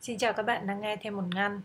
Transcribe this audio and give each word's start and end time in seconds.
Xin 0.00 0.18
chào 0.18 0.32
các 0.32 0.42
bạn 0.42 0.66
đang 0.66 0.80
nghe 0.80 0.96
thêm 0.96 1.16
một 1.16 1.24
ngăn. 1.34 1.60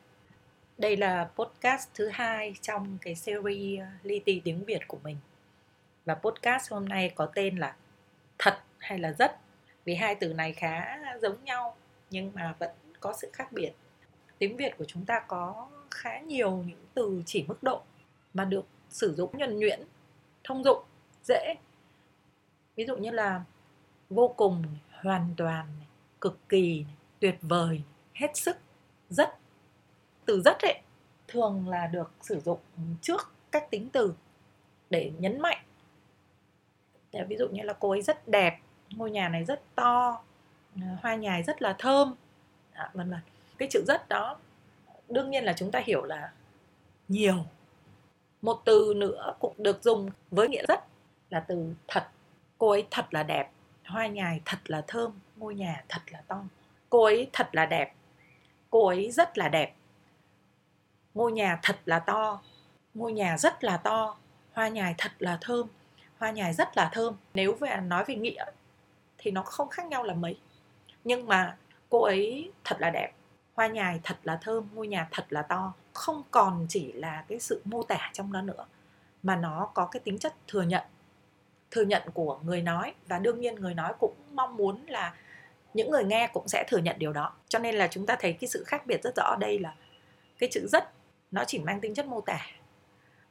Đây 0.77 0.97
là 0.97 1.29
podcast 1.35 1.89
thứ 1.93 2.09
hai 2.13 2.55
trong 2.61 2.97
cái 3.01 3.15
series 3.15 3.81
uh, 3.81 4.05
Ly 4.05 4.19
Tì 4.19 4.39
tiếng 4.39 4.65
Việt 4.65 4.87
của 4.87 4.97
mình. 5.03 5.17
Và 6.05 6.15
podcast 6.15 6.71
hôm 6.71 6.85
nay 6.85 7.11
có 7.15 7.25
tên 7.25 7.57
là 7.57 7.75
Thật 8.37 8.57
hay 8.77 8.99
là 8.99 9.11
Rất. 9.11 9.31
Vì 9.85 9.95
hai 9.95 10.15
từ 10.15 10.33
này 10.33 10.53
khá 10.53 10.97
giống 11.21 11.43
nhau 11.43 11.75
nhưng 12.09 12.31
mà 12.35 12.55
vẫn 12.59 12.69
có 12.99 13.13
sự 13.13 13.29
khác 13.33 13.51
biệt. 13.51 13.71
Tiếng 14.37 14.57
Việt 14.57 14.77
của 14.77 14.85
chúng 14.85 15.05
ta 15.05 15.19
có 15.27 15.69
khá 15.91 16.19
nhiều 16.19 16.63
những 16.67 16.85
từ 16.93 17.23
chỉ 17.25 17.45
mức 17.47 17.63
độ 17.63 17.81
mà 18.33 18.45
được 18.45 18.65
sử 18.89 19.15
dụng 19.15 19.37
nhuần 19.37 19.59
nhuyễn, 19.59 19.79
thông 20.43 20.63
dụng, 20.63 20.83
dễ. 21.23 21.55
Ví 22.75 22.85
dụ 22.85 22.97
như 22.97 23.11
là 23.11 23.43
vô 24.09 24.27
cùng, 24.27 24.63
hoàn 24.91 25.33
toàn, 25.37 25.65
cực 26.21 26.49
kỳ, 26.49 26.85
tuyệt 27.19 27.35
vời, 27.41 27.81
hết 28.15 28.37
sức 28.37 28.57
rất 29.09 29.29
từ 30.25 30.41
rất 30.41 30.61
ấy 30.61 30.81
thường 31.27 31.69
là 31.69 31.87
được 31.87 32.11
sử 32.21 32.39
dụng 32.39 32.59
trước 33.01 33.31
các 33.51 33.71
tính 33.71 33.89
từ 33.89 34.13
để 34.89 35.11
nhấn 35.19 35.41
mạnh. 35.41 35.57
Ví 37.27 37.35
dụ 37.37 37.47
như 37.47 37.63
là 37.63 37.73
cô 37.73 37.89
ấy 37.89 38.01
rất 38.01 38.27
đẹp 38.27 38.59
ngôi 38.89 39.11
nhà 39.11 39.29
này 39.29 39.43
rất 39.43 39.61
to 39.75 40.23
hoa 41.01 41.15
nhài 41.15 41.43
rất 41.43 41.61
là 41.61 41.75
thơm 41.79 42.15
à, 42.73 42.89
vân 42.93 43.09
vân. 43.09 43.19
Cái 43.57 43.67
chữ 43.71 43.83
rất 43.87 44.09
đó 44.09 44.37
đương 45.09 45.31
nhiên 45.31 45.43
là 45.43 45.53
chúng 45.53 45.71
ta 45.71 45.81
hiểu 45.85 46.03
là 46.03 46.31
nhiều. 47.07 47.45
Một 48.41 48.61
từ 48.65 48.93
nữa 48.95 49.35
cũng 49.39 49.53
được 49.57 49.83
dùng 49.83 50.09
với 50.31 50.49
nghĩa 50.49 50.65
rất 50.67 50.79
là 51.29 51.39
từ 51.39 51.73
thật. 51.87 52.07
Cô 52.57 52.69
ấy 52.69 52.87
thật 52.91 53.05
là 53.11 53.23
đẹp 53.23 53.51
hoa 53.85 54.07
nhài 54.07 54.41
thật 54.45 54.57
là 54.65 54.83
thơm 54.87 55.19
ngôi 55.35 55.55
nhà 55.55 55.83
thật 55.89 56.01
là 56.07 56.21
to. 56.27 56.43
Cô 56.89 57.03
ấy 57.03 57.29
thật 57.33 57.49
là 57.51 57.65
đẹp 57.65 57.93
cô 58.75 58.87
ấy 58.87 59.11
rất 59.11 59.37
là 59.37 59.49
đẹp. 59.49 59.73
Ngôi 61.13 61.31
nhà 61.31 61.59
thật 61.63 61.79
là 61.85 61.99
to, 61.99 62.41
ngôi 62.93 63.13
nhà 63.13 63.37
rất 63.37 63.63
là 63.63 63.77
to, 63.77 64.17
hoa 64.53 64.67
nhài 64.67 64.95
thật 64.97 65.11
là 65.19 65.37
thơm, 65.41 65.67
hoa 66.17 66.31
nhài 66.31 66.53
rất 66.53 66.77
là 66.77 66.89
thơm. 66.93 67.15
Nếu 67.33 67.53
về 67.53 67.77
nói 67.77 68.03
về 68.07 68.15
nghĩa 68.15 68.45
thì 69.17 69.31
nó 69.31 69.41
không 69.43 69.69
khác 69.69 69.85
nhau 69.85 70.03
là 70.03 70.13
mấy. 70.13 70.37
Nhưng 71.03 71.27
mà 71.27 71.57
cô 71.89 72.03
ấy 72.03 72.51
thật 72.63 72.77
là 72.79 72.89
đẹp, 72.89 73.11
hoa 73.53 73.67
nhài 73.67 73.99
thật 74.03 74.17
là 74.23 74.37
thơm, 74.41 74.67
ngôi 74.73 74.87
nhà 74.87 75.07
thật 75.11 75.25
là 75.29 75.41
to. 75.41 75.73
Không 75.93 76.23
còn 76.31 76.65
chỉ 76.69 76.91
là 76.91 77.25
cái 77.27 77.39
sự 77.39 77.61
mô 77.65 77.83
tả 77.83 78.11
trong 78.13 78.31
đó 78.31 78.41
nữa, 78.41 78.65
mà 79.23 79.35
nó 79.35 79.69
có 79.73 79.85
cái 79.85 79.99
tính 79.99 80.17
chất 80.17 80.33
thừa 80.47 80.61
nhận. 80.61 80.83
Thừa 81.71 81.83
nhận 81.83 82.03
của 82.13 82.39
người 82.43 82.61
nói, 82.61 82.93
và 83.07 83.19
đương 83.19 83.39
nhiên 83.39 83.55
người 83.55 83.73
nói 83.73 83.93
cũng 83.99 84.13
mong 84.33 84.57
muốn 84.57 84.85
là 84.87 85.13
những 85.75 85.91
người 85.91 86.03
nghe 86.03 86.29
cũng 86.33 86.47
sẽ 86.47 86.63
thừa 86.67 86.77
nhận 86.77 86.95
điều 86.99 87.13
đó. 87.13 87.33
Cho 87.47 87.59
nên 87.59 87.75
là 87.75 87.87
chúng 87.87 88.05
ta 88.05 88.15
thấy 88.19 88.33
cái 88.33 88.47
sự 88.47 88.63
khác 88.67 88.85
biệt 88.85 89.03
rất 89.03 89.15
rõ 89.15 89.23
ở 89.23 89.35
đây 89.39 89.59
là 89.59 89.75
cái 90.39 90.49
chữ 90.51 90.67
rất 90.67 90.89
nó 91.31 91.43
chỉ 91.47 91.59
mang 91.59 91.81
tính 91.81 91.93
chất 91.93 92.05
mô 92.05 92.21
tả. 92.21 92.47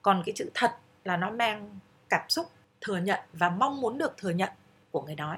Còn 0.03 0.23
cái 0.27 0.33
chữ 0.37 0.51
thật 0.55 0.71
là 1.05 1.17
nó 1.17 1.31
mang 1.31 1.79
cảm 2.09 2.29
xúc 2.29 2.51
thừa 2.81 2.99
nhận 2.99 3.21
và 3.33 3.49
mong 3.49 3.81
muốn 3.81 3.99
được 3.99 4.17
thừa 4.17 4.31
nhận 4.31 4.51
của 4.91 5.03
người 5.03 5.15
nói. 5.15 5.37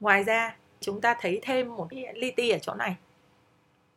Ngoài 0.00 0.24
ra 0.24 0.56
chúng 0.80 1.00
ta 1.00 1.16
thấy 1.20 1.40
thêm 1.42 1.76
một 1.76 1.86
cái 1.90 2.04
li 2.14 2.30
ti 2.30 2.50
ở 2.50 2.58
chỗ 2.58 2.74
này. 2.74 2.96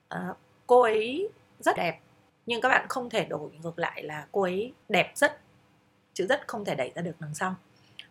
À, 0.09 0.33
cô 0.67 0.81
ấy 0.81 1.29
rất 1.59 1.75
đẹp 1.77 1.99
nhưng 2.45 2.61
các 2.61 2.69
bạn 2.69 2.85
không 2.89 3.09
thể 3.09 3.25
đổi 3.25 3.49
ngược 3.63 3.79
lại 3.79 4.03
là 4.03 4.27
cô 4.31 4.41
ấy 4.41 4.73
đẹp 4.89 5.11
rất. 5.16 5.39
Chữ 6.13 6.25
rất 6.29 6.47
không 6.47 6.66
thể 6.66 6.75
đẩy 6.75 6.91
ra 6.95 7.01
được 7.01 7.16
đằng 7.19 7.35
sau. 7.35 7.55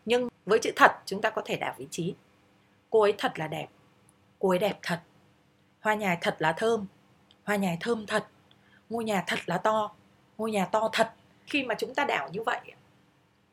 Nhưng 0.05 0.29
với 0.47 0.59
chữ 0.59 0.71
thật 0.77 0.91
chúng 1.07 1.21
ta 1.21 1.31
có 1.31 1.43
thể 1.45 1.57
đảo 1.57 1.75
vị 1.79 1.89
trí. 1.91 2.15
Cô 2.91 3.01
ấy 3.01 3.15
thật 3.19 3.39
là 3.39 3.49
đẹp 3.49 3.67
ôi 4.47 4.59
đẹp 4.59 4.79
thật. 4.83 5.01
Hoa 5.81 5.95
nhài 5.95 6.19
thật 6.21 6.37
là 6.39 6.53
thơm. 6.53 6.87
Hoa 7.45 7.57
nhài 7.57 7.77
thơm 7.81 8.07
thật. 8.07 8.27
Ngôi 8.91 9.05
nhà 9.05 9.25
thật 9.27 9.39
là 9.47 9.59
to. 9.59 9.95
Ngôi 10.39 10.51
nhà 10.51 10.67
to 10.67 10.89
thật. 10.93 11.13
Khi 11.47 11.65
mà 11.65 11.75
chúng 11.79 11.95
ta 11.95 12.05
đảo 12.05 12.29
như 12.33 12.43
vậy 12.43 12.61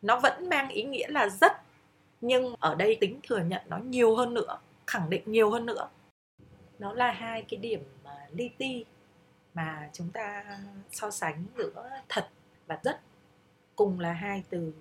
nó 0.03 0.19
vẫn 0.19 0.49
mang 0.49 0.69
ý 0.69 0.83
nghĩa 0.83 1.07
là 1.07 1.29
rất. 1.29 1.51
Nhưng 2.21 2.55
ở 2.59 2.75
đây 2.75 2.97
tính 3.01 3.19
thừa 3.23 3.39
nhận 3.39 3.61
nó 3.67 3.77
nhiều 3.77 4.15
hơn 4.15 4.33
nữa 4.33 4.59
khẳng 4.87 5.09
định 5.09 5.23
nhiều 5.25 5.51
hơn 5.51 5.65
nữa. 5.65 5.89
Nó 6.79 6.93
là 6.93 7.11
hai 7.11 7.41
cái 7.41 7.57
điểm 7.57 7.83
à, 8.03 8.27
li 8.31 8.49
ti 8.57 8.85
mà 9.53 9.89
chúng 9.93 10.09
ta 10.09 10.43
so 10.91 11.11
sánh 11.11 11.45
giữa 11.57 11.89
thật 12.09 12.29
và 12.67 12.79
rất. 12.83 12.99
Cùng 13.75 13.99
là 13.99 14.13
hai 14.13 14.43
từ 14.49 14.73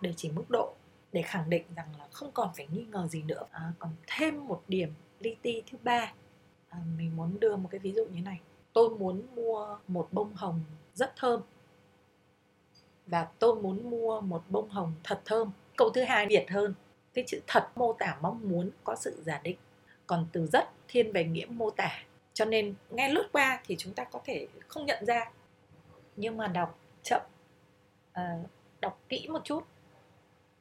để 0.00 0.14
chỉ 0.16 0.30
mức 0.30 0.44
độ 0.48 0.74
để 1.12 1.22
khẳng 1.22 1.50
định 1.50 1.64
rằng 1.76 1.88
là 1.98 2.06
không 2.12 2.30
còn 2.32 2.50
phải 2.56 2.66
nghi 2.72 2.84
ngờ 2.84 3.06
gì 3.10 3.22
nữa. 3.22 3.42
À, 3.50 3.72
còn 3.78 3.90
thêm 4.06 4.46
một 4.46 4.62
điểm 4.68 4.92
li 5.20 5.36
ti 5.42 5.62
thứ 5.70 5.78
ba. 5.82 6.12
À, 6.68 6.78
mình 6.96 7.16
muốn 7.16 7.40
đưa 7.40 7.56
một 7.56 7.68
cái 7.72 7.78
ví 7.78 7.92
dụ 7.92 8.04
như 8.04 8.22
này. 8.22 8.40
Tôi 8.72 8.90
muốn 8.90 9.22
mua 9.34 9.78
một 9.88 10.08
bông 10.12 10.34
hồng 10.34 10.60
rất 10.94 11.16
thơm. 11.16 11.40
Và 13.06 13.28
tôi 13.38 13.54
muốn 13.54 13.90
mua 13.90 14.20
một 14.20 14.42
bông 14.48 14.68
hồng 14.68 14.92
thật 15.04 15.20
thơm. 15.24 15.50
Câu 15.76 15.90
thứ 15.90 16.02
hai 16.02 16.26
việt 16.26 16.50
hơn. 16.50 16.74
Cái 17.14 17.24
chữ 17.26 17.40
thật 17.46 17.68
mô 17.76 17.92
tả 17.92 18.18
mong 18.20 18.48
muốn 18.48 18.70
có 18.84 18.96
sự 18.96 19.22
giả 19.24 19.40
định. 19.42 19.56
Còn 20.06 20.26
từ 20.32 20.46
rất 20.46 20.68
thiên 20.88 21.12
về 21.12 21.24
nghĩa 21.24 21.46
mô 21.46 21.70
tả. 21.70 22.02
Cho 22.34 22.44
nên 22.44 22.74
nghe 22.90 23.08
lướt 23.08 23.28
qua 23.32 23.60
thì 23.66 23.76
chúng 23.78 23.94
ta 23.94 24.04
có 24.04 24.20
thể 24.24 24.48
không 24.68 24.86
nhận 24.86 25.04
ra. 25.06 25.32
Nhưng 26.16 26.36
mà 26.36 26.46
đọc 26.46 26.78
chậm 27.02 27.22
à, 28.12 28.38
đọc 28.80 29.00
kỹ 29.08 29.28
một 29.28 29.40
chút 29.44 29.64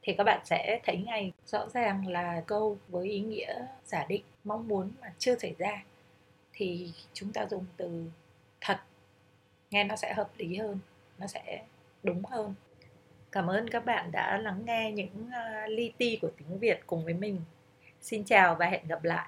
thì 0.09 0.16
các 0.18 0.24
bạn 0.24 0.40
sẽ 0.46 0.80
thấy 0.86 0.97
ngay 0.97 1.31
rõ 1.46 1.70
ràng 1.74 2.08
là 2.08 2.44
câu 2.47 2.78
với 2.88 3.09
ý 3.09 3.20
nghĩa 3.20 3.66
giả 3.86 4.06
định 4.09 4.24
mong 4.44 4.68
muốn 4.68 4.92
mà 5.02 5.14
chưa 5.18 5.36
xảy 5.40 5.56
ra. 5.58 5.84
Thì 6.53 6.92
chúng 7.14 7.34
ta 7.34 7.46
dùng 7.50 7.66
từ 7.78 8.03
thật 8.62 8.78
nghe 9.72 9.84
nó 9.84 9.96
sẽ 9.96 10.14
hợp 10.14 10.30
lý 10.38 10.56
hơn 10.56 10.80
nó 11.18 11.28
sẽ 11.28 11.62
đúng 12.03 12.25
hơn. 12.25 12.53
Cảm 13.31 13.48
ơn 13.48 13.69
các 13.69 13.86
bạn 13.86 14.12
đã 14.12 14.38
lắng 14.38 14.62
nghe 14.66 14.92
những 14.92 15.28
uh, 15.28 15.69
li 15.69 15.92
ti 15.98 16.19
của 16.22 16.30
tiếng 16.38 16.59
việt 16.59 16.80
cùng 16.88 17.06
với 17.06 17.14
mình. 17.14 17.42
Xin 18.02 18.24
chào 18.24 18.56
và 18.56 18.66
hẹn 18.66 18.88
gặp 18.88 19.03
lại! 19.03 19.28